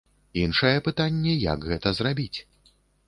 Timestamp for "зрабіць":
1.99-2.39